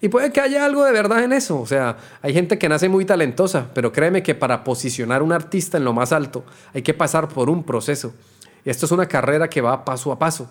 Y 0.00 0.08
puede 0.08 0.32
que 0.32 0.40
haya 0.40 0.64
algo 0.64 0.84
de 0.84 0.92
verdad 0.92 1.22
en 1.22 1.32
eso. 1.32 1.60
O 1.60 1.66
sea, 1.66 1.96
hay 2.22 2.32
gente 2.32 2.58
que 2.58 2.68
nace 2.68 2.88
muy 2.88 3.04
talentosa, 3.04 3.68
pero 3.74 3.92
créeme 3.92 4.22
que 4.22 4.34
para 4.34 4.64
posicionar 4.64 5.22
un 5.22 5.32
artista 5.32 5.76
en 5.78 5.84
lo 5.84 5.92
más 5.92 6.12
alto 6.12 6.44
hay 6.72 6.82
que 6.82 6.94
pasar 6.94 7.28
por 7.28 7.50
un 7.50 7.62
proceso. 7.64 8.14
Esto 8.64 8.86
es 8.86 8.92
una 8.92 9.06
carrera 9.06 9.48
que 9.48 9.60
va 9.60 9.84
paso 9.84 10.10
a 10.10 10.18
paso. 10.18 10.50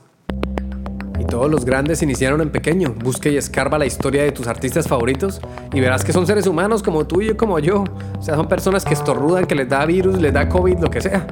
Y 1.24 1.25
todos 1.25 1.50
los 1.50 1.63
grandes 1.63 2.01
iniciaron 2.01 2.42
en 2.42 2.50
pequeño. 2.50 2.94
Busque 3.01 3.32
y 3.32 3.38
escarba 3.38 3.77
la 3.77 3.86
historia 3.86 4.24
de 4.24 4.34
tus 4.34 4.48
artistas 4.48 4.89
favoritos 4.89 5.39
y 5.72 5.80
verás 5.80 6.03
que 6.03 6.12
son 6.12 6.27
seres 6.27 6.48
humanos 6.48 6.84
como 6.84 7.08
tú 7.08 7.22
y 7.22 7.34
como 7.34 7.60
yo. 7.60 7.86
O 8.20 8.22
sea, 8.22 8.36
son 8.36 8.50
personas 8.50 8.84
que 8.84 8.94
estornudan, 8.94 9.46
que 9.46 9.56
les 9.56 9.70
da 9.70 9.86
virus, 9.86 10.20
les 10.20 10.34
da 10.34 10.50
COVID, 10.50 10.80
lo 10.80 10.89
que 10.89 11.00
sea. 11.00 11.25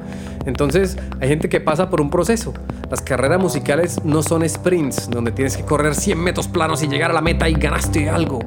Entonces, 0.46 0.96
hay 1.20 1.28
gente 1.28 1.50
que 1.50 1.60
pasa 1.60 1.90
por 1.90 2.00
un 2.00 2.08
proceso. 2.08 2.54
Las 2.90 3.02
carreras 3.02 3.38
musicales 3.38 4.02
no 4.02 4.22
son 4.22 4.48
sprints, 4.48 5.10
donde 5.10 5.30
tienes 5.30 5.58
que 5.58 5.62
correr 5.62 5.94
100 5.94 6.18
metros 6.18 6.48
planos 6.48 6.82
y 6.82 6.88
llegar 6.88 7.10
a 7.10 7.14
la 7.14 7.20
meta 7.20 7.46
y 7.50 7.52
ganaste 7.52 8.08
algo, 8.08 8.38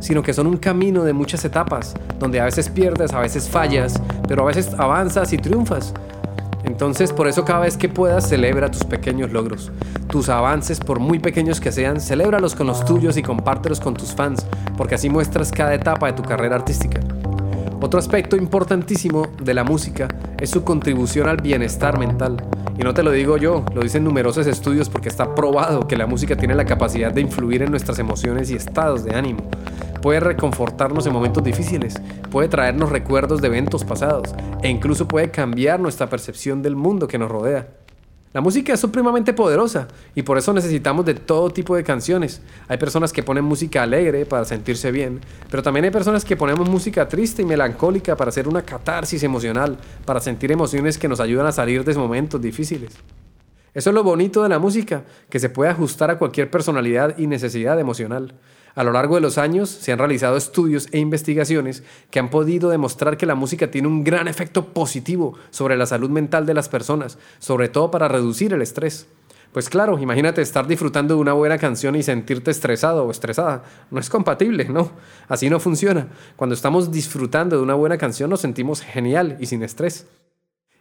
sino 0.00 0.22
que 0.22 0.32
son 0.32 0.46
un 0.46 0.56
camino 0.56 1.04
de 1.04 1.12
muchas 1.12 1.44
etapas, 1.44 1.94
donde 2.18 2.40
a 2.40 2.46
veces 2.46 2.70
pierdes, 2.70 3.12
a 3.12 3.20
veces 3.20 3.46
fallas, 3.46 4.00
pero 4.26 4.44
a 4.44 4.46
veces 4.46 4.70
avanzas 4.78 5.34
y 5.34 5.36
triunfas. 5.36 5.92
Entonces, 6.64 7.12
por 7.12 7.28
eso 7.28 7.44
cada 7.44 7.60
vez 7.60 7.76
que 7.76 7.88
puedas, 7.88 8.28
celebra 8.28 8.70
tus 8.70 8.84
pequeños 8.84 9.32
logros. 9.32 9.70
Tus 10.08 10.28
avances, 10.28 10.80
por 10.80 10.98
muy 10.98 11.18
pequeños 11.18 11.60
que 11.60 11.72
sean, 11.72 12.00
celébralos 12.00 12.54
con 12.54 12.66
los 12.66 12.84
tuyos 12.84 13.16
y 13.16 13.22
compártelos 13.22 13.80
con 13.80 13.94
tus 13.94 14.14
fans, 14.14 14.46
porque 14.76 14.94
así 14.94 15.10
muestras 15.10 15.52
cada 15.52 15.74
etapa 15.74 16.06
de 16.06 16.14
tu 16.14 16.22
carrera 16.22 16.56
artística. 16.56 17.00
Otro 17.80 17.98
aspecto 17.98 18.36
importantísimo 18.36 19.28
de 19.42 19.52
la 19.52 19.62
música 19.62 20.08
es 20.38 20.50
su 20.50 20.64
contribución 20.64 21.28
al 21.28 21.36
bienestar 21.36 21.98
mental. 21.98 22.36
Y 22.78 22.82
no 22.82 22.94
te 22.94 23.02
lo 23.02 23.10
digo 23.10 23.36
yo, 23.36 23.64
lo 23.74 23.82
dicen 23.82 24.02
numerosos 24.02 24.46
estudios 24.46 24.88
porque 24.88 25.08
está 25.08 25.34
probado 25.34 25.86
que 25.86 25.96
la 25.96 26.06
música 26.06 26.34
tiene 26.34 26.54
la 26.54 26.64
capacidad 26.64 27.12
de 27.12 27.20
influir 27.20 27.62
en 27.62 27.70
nuestras 27.70 27.98
emociones 27.98 28.50
y 28.50 28.56
estados 28.56 29.04
de 29.04 29.14
ánimo 29.14 29.42
puede 30.04 30.20
reconfortarnos 30.20 31.06
en 31.06 31.14
momentos 31.14 31.42
difíciles, 31.42 31.94
puede 32.30 32.48
traernos 32.48 32.90
recuerdos 32.90 33.40
de 33.40 33.46
eventos 33.46 33.84
pasados 33.84 34.34
e 34.62 34.68
incluso 34.68 35.08
puede 35.08 35.30
cambiar 35.30 35.80
nuestra 35.80 36.10
percepción 36.10 36.60
del 36.60 36.76
mundo 36.76 37.08
que 37.08 37.16
nos 37.16 37.30
rodea. 37.30 37.68
La 38.34 38.42
música 38.42 38.74
es 38.74 38.80
supremamente 38.80 39.32
poderosa 39.32 39.88
y 40.14 40.20
por 40.20 40.36
eso 40.36 40.52
necesitamos 40.52 41.06
de 41.06 41.14
todo 41.14 41.48
tipo 41.48 41.74
de 41.74 41.84
canciones. 41.84 42.42
Hay 42.68 42.76
personas 42.76 43.14
que 43.14 43.22
ponen 43.22 43.44
música 43.44 43.82
alegre 43.82 44.26
para 44.26 44.44
sentirse 44.44 44.92
bien, 44.92 45.22
pero 45.50 45.62
también 45.62 45.86
hay 45.86 45.90
personas 45.90 46.22
que 46.22 46.36
ponemos 46.36 46.68
música 46.68 47.08
triste 47.08 47.40
y 47.40 47.46
melancólica 47.46 48.14
para 48.14 48.28
hacer 48.28 48.46
una 48.46 48.60
catarsis 48.60 49.22
emocional, 49.22 49.78
para 50.04 50.20
sentir 50.20 50.52
emociones 50.52 50.98
que 50.98 51.08
nos 51.08 51.20
ayudan 51.20 51.46
a 51.46 51.52
salir 51.52 51.82
de 51.82 51.94
momentos 51.94 52.42
difíciles. 52.42 52.92
Eso 53.72 53.88
es 53.88 53.94
lo 53.94 54.04
bonito 54.04 54.42
de 54.42 54.50
la 54.50 54.58
música, 54.58 55.02
que 55.30 55.40
se 55.40 55.48
puede 55.48 55.70
ajustar 55.70 56.10
a 56.10 56.18
cualquier 56.18 56.50
personalidad 56.50 57.16
y 57.16 57.26
necesidad 57.26 57.80
emocional. 57.80 58.34
A 58.74 58.82
lo 58.82 58.92
largo 58.92 59.14
de 59.14 59.20
los 59.20 59.38
años 59.38 59.70
se 59.70 59.92
han 59.92 59.98
realizado 59.98 60.36
estudios 60.36 60.88
e 60.90 60.98
investigaciones 60.98 61.84
que 62.10 62.18
han 62.18 62.28
podido 62.28 62.70
demostrar 62.70 63.16
que 63.16 63.26
la 63.26 63.36
música 63.36 63.70
tiene 63.70 63.86
un 63.86 64.02
gran 64.02 64.26
efecto 64.26 64.66
positivo 64.72 65.38
sobre 65.50 65.76
la 65.76 65.86
salud 65.86 66.10
mental 66.10 66.44
de 66.44 66.54
las 66.54 66.68
personas, 66.68 67.18
sobre 67.38 67.68
todo 67.68 67.90
para 67.92 68.08
reducir 68.08 68.52
el 68.52 68.62
estrés. 68.62 69.06
Pues 69.52 69.68
claro, 69.68 70.00
imagínate 70.00 70.42
estar 70.42 70.66
disfrutando 70.66 71.14
de 71.14 71.20
una 71.20 71.32
buena 71.32 71.58
canción 71.58 71.94
y 71.94 72.02
sentirte 72.02 72.50
estresado 72.50 73.04
o 73.04 73.10
estresada. 73.12 73.62
No 73.92 74.00
es 74.00 74.10
compatible, 74.10 74.64
¿no? 74.64 74.90
Así 75.28 75.48
no 75.48 75.60
funciona. 75.60 76.08
Cuando 76.34 76.54
estamos 76.54 76.90
disfrutando 76.90 77.56
de 77.56 77.62
una 77.62 77.74
buena 77.74 77.96
canción 77.96 78.30
nos 78.30 78.40
sentimos 78.40 78.80
genial 78.80 79.36
y 79.38 79.46
sin 79.46 79.62
estrés. 79.62 80.08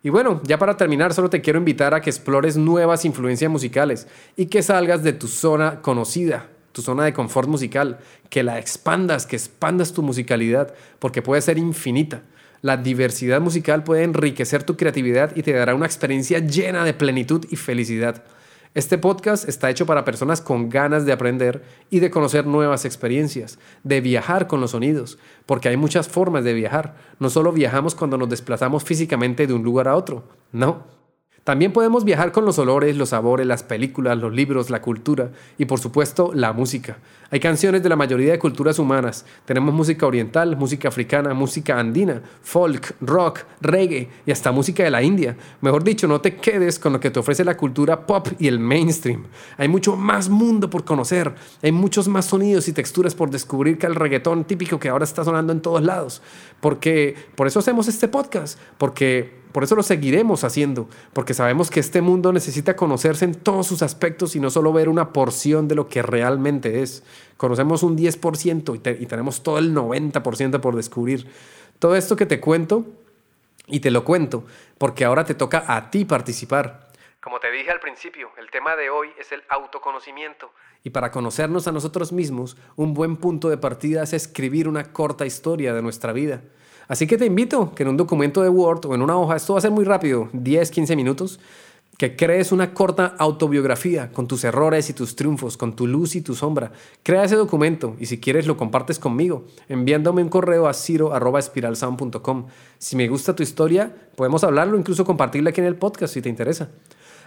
Y 0.01 0.09
bueno, 0.09 0.41
ya 0.43 0.57
para 0.57 0.75
terminar, 0.75 1.13
solo 1.13 1.29
te 1.29 1.41
quiero 1.41 1.59
invitar 1.59 1.93
a 1.93 2.01
que 2.01 2.09
explores 2.09 2.57
nuevas 2.57 3.05
influencias 3.05 3.51
musicales 3.51 4.07
y 4.35 4.47
que 4.47 4.63
salgas 4.63 5.03
de 5.03 5.13
tu 5.13 5.27
zona 5.27 5.81
conocida, 5.81 6.50
tu 6.74 6.82
zona 6.82 7.06
de 7.06 7.13
confort 7.13 7.48
musical, 7.48 8.00
que 8.30 8.44
la 8.44 8.60
expandas, 8.60 9.25
que 9.25 9.38
expandas 9.38 9.94
tu 9.94 10.03
musicalidad, 10.03 10.74
porque 11.00 11.22
puede 11.22 11.42
ser 11.42 11.58
infinita. 11.58 12.24
La 12.62 12.77
diversidad 12.77 13.39
musical 13.39 13.84
puede 13.84 14.03
enriquecer 14.03 14.63
tu 14.63 14.75
creatividad 14.75 15.36
y 15.36 15.44
te 15.44 15.53
dará 15.53 15.75
una 15.75 15.86
experiencia 15.86 16.39
llena 16.39 16.84
de 16.84 16.94
plenitud 16.94 17.46
y 17.50 17.56
felicidad. 17.56 18.24
Este 18.75 18.98
podcast 18.98 19.48
está 19.48 19.70
hecho 19.70 19.86
para 19.86 20.03
personas 20.03 20.42
con 20.42 20.68
ganas 20.68 21.06
de 21.06 21.12
aprender 21.12 21.63
y 21.92 22.00
de 22.00 22.10
conocer 22.10 22.48
nuevas 22.48 22.86
experiencias, 22.86 23.60
de 23.84 24.01
viajar 24.01 24.48
con 24.48 24.62
los 24.62 24.72
sonidos, 24.72 25.20
porque 25.46 25.70
hay 25.70 25.77
muchas 25.77 26.08
formas 26.08 26.44
de 26.44 26.53
viajar. 26.53 26.96
No 27.20 27.30
solo 27.30 27.51
viajamos 27.51 27.94
cuando 27.94 28.18
nos 28.18 28.30
desplazamos 28.30 28.84
físicamente 28.84 29.46
de 29.46 29.53
un 29.53 29.62
lugar 29.62 29.88
a 29.88 29.96
otro, 29.96 30.27
no. 30.51 30.86
También 31.43 31.73
podemos 31.73 32.05
viajar 32.05 32.31
con 32.31 32.45
los 32.45 32.57
olores, 32.57 32.95
los 32.95 33.09
sabores, 33.09 33.45
las 33.45 33.63
películas, 33.63 34.17
los 34.17 34.31
libros, 34.33 34.69
la 34.69 34.81
cultura 34.81 35.31
y 35.57 35.65
por 35.65 35.77
supuesto 35.77 36.31
la 36.33 36.53
música. 36.53 37.00
Hay 37.31 37.41
canciones 37.41 37.83
de 37.83 37.89
la 37.89 37.97
mayoría 37.97 38.31
de 38.31 38.39
culturas 38.39 38.79
humanas. 38.79 39.25
Tenemos 39.43 39.73
música 39.73 40.07
oriental, 40.07 40.55
música 40.55 40.88
africana, 40.88 41.33
música 41.33 41.77
andina, 41.77 42.21
folk, 42.43 42.95
rock, 43.01 43.41
reggae 43.59 44.07
y 44.25 44.31
hasta 44.31 44.53
música 44.53 44.83
de 44.83 44.91
la 44.91 45.03
India. 45.03 45.35
Mejor 45.59 45.83
dicho, 45.83 46.07
no 46.07 46.21
te 46.21 46.38
quedes 46.38 46.79
con 46.79 46.93
lo 46.93 47.01
que 47.01 47.12
te 47.12 47.19
ofrece 47.19 47.43
la 47.43 47.57
cultura 47.57 48.05
pop 48.05 48.29
y 48.39 48.47
el 48.47 48.59
mainstream. 48.59 49.25
Hay 49.57 49.67
mucho 49.67 49.97
más 49.97 50.29
mundo 50.29 50.69
por 50.69 50.85
conocer. 50.85 51.35
Hay 51.62 51.73
muchos 51.73 52.07
más 52.07 52.23
sonidos 52.23 52.69
y 52.69 52.73
texturas 52.73 53.15
por 53.15 53.29
descubrir 53.31 53.77
que 53.77 53.88
el 53.88 53.95
reggaetón 53.95 54.45
típico 54.45 54.79
que 54.79 54.88
ahora 54.88 55.03
está 55.03 55.25
sonando 55.25 55.51
en 55.51 55.62
todos 55.62 55.83
lados. 55.83 56.21
Porque 56.62 57.15
por 57.35 57.47
eso 57.47 57.59
hacemos 57.59 57.89
este 57.89 58.07
podcast, 58.07 58.57
porque 58.77 59.42
por 59.53 59.63
eso 59.63 59.75
lo 59.75 59.83
seguiremos 59.83 60.43
haciendo, 60.43 60.89
porque 61.13 61.33
sabemos 61.33 61.72
que 61.72 61.79
este 61.79 62.01
mundo 62.01 62.33
necesita 62.33 62.75
conocerse 62.75 63.24
en 63.24 63.36
todos 63.36 63.67
sus 63.67 63.81
aspectos 63.81 64.36
y 64.36 64.41
no 64.41 64.50
solo 64.50 64.74
ver 64.74 64.89
una 64.89 65.13
porción 65.13 65.69
de 65.69 65.75
lo 65.75 65.88
que 65.88 66.01
realmente 66.01 66.81
es. 66.81 67.03
Conocemos 67.38 67.83
un 67.83 67.98
10% 67.98 68.75
y, 68.75 69.03
y 69.03 69.05
tenemos 69.05 69.43
todo 69.43 69.60
el 69.60 69.74
90% 69.74 70.60
por 70.60 70.75
descubrir. 70.75 71.27
Todo 71.79 71.95
esto 71.95 72.15
que 72.15 72.25
te 72.25 72.39
cuento, 72.41 72.86
y 73.67 73.79
te 73.79 73.91
lo 73.91 74.03
cuento, 74.03 74.45
porque 74.77 75.05
ahora 75.05 75.24
te 75.24 75.36
toca 75.36 75.63
a 75.67 75.89
ti 75.89 76.05
participar. 76.05 76.89
Como 77.22 77.39
te 77.39 77.50
dije 77.51 77.72
al 77.72 77.79
principio, 77.79 78.29
el 78.38 78.50
tema 78.51 78.75
de 78.75 78.89
hoy 78.89 79.10
es 79.17 79.31
el 79.31 79.43
autoconocimiento. 79.50 80.51
Y 80.83 80.89
para 80.89 81.12
conocernos 81.12 81.67
a 81.67 81.72
nosotros 81.72 82.12
mismos, 82.12 82.57
un 82.75 82.93
buen 82.93 83.15
punto 83.15 83.50
de 83.50 83.57
partida 83.57 84.03
es 84.03 84.12
escribir 84.12 84.67
una 84.67 84.91
corta 84.91 85.25
historia 85.25 85.74
de 85.74 85.81
nuestra 85.81 86.12
vida. 86.12 86.41
Así 86.88 87.08
que 87.08 87.18
te 87.18 87.25
invito 87.25 87.74
que 87.74 87.84
en 87.84 87.90
un 87.90 87.98
documento 87.98 88.42
de 88.42 88.50
Word 88.50 88.86
o 88.86 88.96
en 88.96 89.02
una 89.02 89.18
hoja, 89.18 89.36
esto 89.36 89.54
va 89.54 89.60
a 89.60 89.62
ser 89.62 89.72
muy 89.72 89.86
rápido, 89.86 90.30
10, 90.34 90.72
15 90.72 90.96
minutos, 90.96 91.40
que 91.98 92.16
crees 92.16 92.52
una 92.52 92.74
corta 92.74 93.16
autobiografía 93.20 94.12
con 94.12 94.28
tus 94.28 94.44
errores 94.44 94.90
y 94.90 94.94
tus 94.94 95.16
triunfos, 95.16 95.58
con 95.58 95.75
tu 95.75 95.88
luz 95.88 96.16
y 96.16 96.22
tu 96.22 96.34
sombra. 96.34 96.72
Crea 97.04 97.24
ese 97.24 97.36
documento 97.36 97.96
y 98.00 98.08
si 98.08 98.20
quieres 98.20 98.48
lo 98.48 98.58
compartes 98.58 98.98
conmigo, 99.00 99.46
enviándome 99.70 100.24
un 100.24 100.30
correo 100.30 100.68
a 100.68 100.74
ciro.espiralsound.com. 100.74 102.48
Si 102.80 102.96
me 102.96 103.08
gusta 103.08 103.36
tu 103.36 103.44
historia, 103.44 103.96
podemos 104.16 104.44
hablarlo, 104.44 104.78
incluso 104.78 105.06
compartirla 105.06 105.52
aquí 105.52 105.62
en 105.62 105.68
el 105.68 105.75
podcast 105.75 106.13
si 106.13 106.22
te 106.22 106.30
interesa. 106.30 106.70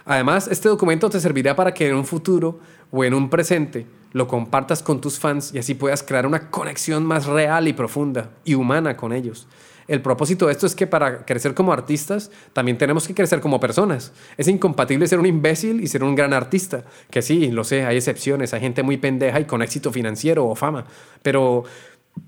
Además, 0.05 0.47
este 0.47 0.69
documento 0.69 1.09
te 1.09 1.19
servirá 1.19 1.55
para 1.55 1.73
que 1.73 1.87
en 1.87 1.95
un 1.95 2.05
futuro 2.05 2.59
o 2.91 3.03
en 3.03 3.13
un 3.13 3.29
presente 3.29 3.87
lo 4.13 4.27
compartas 4.27 4.83
con 4.83 5.01
tus 5.01 5.19
fans 5.19 5.51
y 5.53 5.59
así 5.59 5.73
puedas 5.73 6.03
crear 6.03 6.25
una 6.25 6.49
conexión 6.49 7.05
más 7.05 7.25
real 7.25 7.67
y 7.67 7.73
profunda 7.73 8.31
y 8.43 8.55
humana 8.55 8.97
con 8.97 9.13
ellos. 9.13 9.47
El 9.87 10.01
propósito 10.01 10.47
de 10.47 10.51
esto 10.51 10.65
es 10.65 10.75
que 10.75 10.85
para 10.85 11.25
crecer 11.25 11.53
como 11.53 11.71
artistas 11.71 12.29
también 12.51 12.77
tenemos 12.77 13.07
que 13.07 13.13
crecer 13.13 13.39
como 13.39 13.59
personas. 13.59 14.11
Es 14.35 14.49
incompatible 14.49 15.07
ser 15.07 15.19
un 15.19 15.25
imbécil 15.25 15.81
y 15.81 15.87
ser 15.87 16.03
un 16.03 16.13
gran 16.13 16.33
artista. 16.33 16.83
Que 17.09 17.21
sí, 17.21 17.51
lo 17.51 17.63
sé, 17.63 17.85
hay 17.85 17.95
excepciones, 17.95 18.53
hay 18.53 18.59
gente 18.59 18.83
muy 18.83 18.97
pendeja 18.97 19.39
y 19.39 19.45
con 19.45 19.61
éxito 19.61 19.91
financiero 19.91 20.45
o 20.45 20.55
fama. 20.55 20.85
Pero 21.21 21.63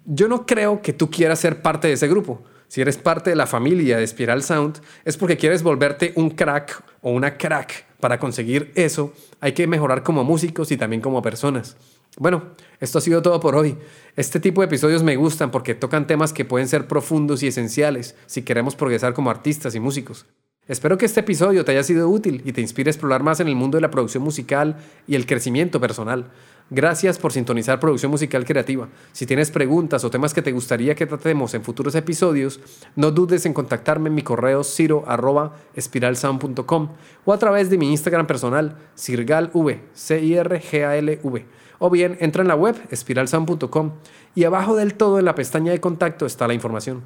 yo 0.06 0.30
no 0.30 0.46
creo 0.46 0.82
que 0.82 0.94
tú 0.94 1.10
quieras 1.10 1.40
ser 1.40 1.62
parte 1.62 1.90
de 1.90 1.96
ese 1.96 2.08
grupo. 2.08 2.42
Si 2.70 2.82
eres 2.82 2.98
parte 2.98 3.32
de 3.32 3.36
la 3.36 3.48
familia 3.48 3.98
de 3.98 4.08
Spiral 4.08 4.44
Sound, 4.44 4.80
es 5.04 5.18
porque 5.18 5.38
quieres 5.38 5.62
volverte 5.62 6.14
un 6.16 6.30
crack 6.30 6.82
o 7.02 7.12
una 7.12 7.36
crack. 7.36 7.88
Para 8.00 8.20
conseguir 8.20 8.72
eso, 8.76 9.12
hay 9.42 9.54
que 9.54 9.68
mejorar 9.68 10.04
como 10.04 10.24
músicos 10.24 10.72
y 10.72 10.78
también 10.78 11.02
como 11.02 11.22
personas. 11.22 11.78
Bueno, 12.18 12.44
esto 12.80 12.98
ha 12.98 13.02
sido 13.02 13.22
todo 13.22 13.40
por 13.40 13.56
hoy. 13.56 13.78
Este 14.16 14.40
tipo 14.40 14.62
de 14.62 14.66
episodios 14.68 15.04
me 15.04 15.16
gustan 15.16 15.52
porque 15.52 15.76
tocan 15.76 16.08
temas 16.08 16.34
que 16.34 16.46
pueden 16.46 16.68
ser 16.68 16.88
profundos 16.88 17.44
y 17.44 17.48
esenciales 17.48 18.16
si 18.26 18.42
queremos 18.42 18.76
progresar 18.76 19.14
como 19.14 19.30
artistas 19.30 19.76
y 19.76 19.80
músicos. 19.80 20.26
Espero 20.68 20.98
que 20.98 21.06
este 21.06 21.22
episodio 21.22 21.66
te 21.66 21.72
haya 21.72 21.84
sido 21.84 22.10
útil 22.10 22.44
y 22.46 22.52
te 22.52 22.62
inspire 22.62 22.90
a 22.90 22.92
explorar 22.92 23.24
más 23.24 23.40
en 23.40 23.48
el 23.48 23.56
mundo 23.56 23.78
de 23.78 23.82
la 23.82 23.90
producción 23.90 24.24
musical 24.24 24.78
y 25.08 25.16
el 25.16 25.26
crecimiento 25.26 25.80
personal. 25.80 26.30
Gracias 26.72 27.18
por 27.18 27.34
sintonizar 27.34 27.80
Producción 27.80 28.12
Musical 28.12 28.46
Creativa. 28.46 28.90
Si 29.12 29.26
tienes 29.26 29.50
preguntas 29.50 30.04
o 30.04 30.12
temas 30.12 30.36
que 30.36 30.44
te 30.44 30.52
gustaría 30.52 30.94
que 30.94 31.08
tratemos 31.08 31.56
en 31.56 31.64
futuros 31.64 31.96
episodios, 31.96 32.60
no 32.96 33.10
dudes 33.10 33.48
en 33.48 33.54
contactarme 33.54 34.10
en 34.10 34.16
mi 34.16 34.22
correo 34.22 34.64
ciro.espiralsound.com 34.64 36.90
o 37.26 37.34
a 37.34 37.40
través 37.40 37.72
de 37.72 37.80
mi 37.80 37.90
Instagram 37.90 38.28
personal, 38.28 38.78
cirgalv, 38.96 39.80
c 39.96 40.22
i 40.22 40.36
r 40.36 40.60
g 40.60 40.86
a 40.86 40.96
l 40.96 41.20
v 41.24 41.46
O 41.80 41.90
bien, 41.90 42.18
entra 42.20 42.44
en 42.44 42.50
la 42.50 42.56
web 42.56 42.76
espiralsound.com 42.92 43.94
y 44.36 44.44
abajo 44.44 44.76
del 44.76 44.94
todo 44.94 45.18
en 45.18 45.26
la 45.26 45.34
pestaña 45.34 45.72
de 45.72 45.82
contacto 45.82 46.28
está 46.28 46.48
la 46.48 46.54
información. 46.54 47.02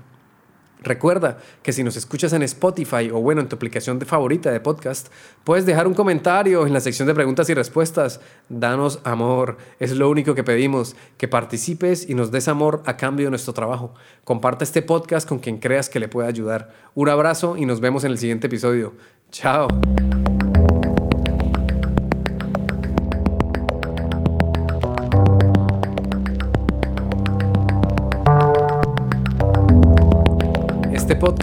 Recuerda 0.84 1.38
que 1.62 1.72
si 1.72 1.84
nos 1.84 1.96
escuchas 1.96 2.34
en 2.34 2.44
Spotify 2.44 3.10
o 3.12 3.20
bueno, 3.22 3.42
en 3.42 3.48
tu 3.48 3.56
aplicación 3.56 4.00
de 4.00 4.06
favorita 4.06 4.52
de 4.52 4.60
podcast, 4.60 5.08
puedes 5.44 5.66
dejar 5.66 5.88
un 5.88 5.94
comentario 5.94 6.68
en 6.68 6.74
la 6.74 6.82
sección 6.82 7.08
de 7.08 7.14
preguntas 7.14 7.50
y 7.50 7.54
respuestas. 7.54 8.20
Danos 8.50 9.00
amor, 9.04 9.58
es 9.80 9.92
lo 9.96 10.10
único 10.10 10.36
que 10.36 10.44
pedimos, 10.44 10.96
que 11.18 11.28
participes 11.28 12.10
y 12.10 12.16
nos 12.16 12.32
des 12.32 12.48
amor 12.48 12.84
a 12.86 12.98
cambio 12.98 13.28
de 13.28 13.32
nuestro 13.32 13.54
trabajo. 13.54 13.94
Comparte 14.24 14.64
este 14.64 14.82
podcast 14.82 15.28
con 15.28 15.40
quien 15.40 15.60
creas 15.60 15.90
que 15.90 16.00
le 16.00 16.08
pueda 16.08 16.28
ayudar. 16.28 16.74
Un 16.96 17.10
abrazo 17.10 17.58
y 17.58 17.66
nos 17.66 17.80
vemos 17.80 18.04
en 18.04 18.12
el 18.12 18.18
siguiente 18.18 18.48
episodio. 18.48 18.94
Chao. 19.32 19.68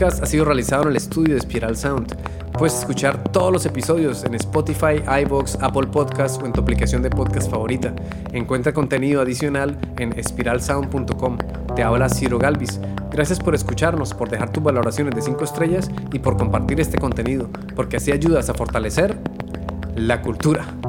Ha 0.02 0.26
sido 0.26 0.46
realizado 0.46 0.84
en 0.84 0.90
el 0.90 0.96
estudio 0.96 1.34
de 1.34 1.40
Spiral 1.40 1.76
Sound. 1.76 2.16
Puedes 2.56 2.78
escuchar 2.78 3.22
todos 3.24 3.52
los 3.52 3.66
episodios 3.66 4.24
en 4.24 4.34
Spotify, 4.34 5.02
iBox, 5.24 5.56
Apple 5.60 5.88
Podcasts 5.88 6.38
o 6.42 6.46
en 6.46 6.52
tu 6.52 6.62
aplicación 6.62 7.02
de 7.02 7.10
podcast 7.10 7.50
favorita. 7.50 7.94
Encuentra 8.32 8.72
contenido 8.72 9.20
adicional 9.20 9.78
en 9.98 10.18
espiralsound.com. 10.18 11.38
Te 11.76 11.82
habla 11.82 12.08
Ciro 12.08 12.38
Galvis. 12.38 12.80
Gracias 13.10 13.40
por 13.40 13.54
escucharnos, 13.54 14.14
por 14.14 14.30
dejar 14.30 14.50
tus 14.50 14.62
valoraciones 14.62 15.14
de 15.14 15.20
5 15.20 15.44
estrellas 15.44 15.90
y 16.12 16.18
por 16.18 16.38
compartir 16.38 16.80
este 16.80 16.96
contenido, 16.96 17.50
porque 17.76 17.98
así 17.98 18.10
ayudas 18.10 18.48
a 18.48 18.54
fortalecer 18.54 19.18
la 19.96 20.22
cultura. 20.22 20.79